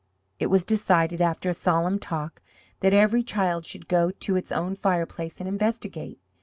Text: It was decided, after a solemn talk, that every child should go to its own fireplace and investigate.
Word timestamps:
It 0.39 0.47
was 0.47 0.65
decided, 0.65 1.21
after 1.21 1.47
a 1.47 1.53
solemn 1.53 1.99
talk, 1.99 2.41
that 2.79 2.91
every 2.91 3.21
child 3.21 3.67
should 3.67 3.87
go 3.87 4.09
to 4.09 4.35
its 4.35 4.51
own 4.51 4.73
fireplace 4.75 5.39
and 5.39 5.47
investigate. 5.47 6.19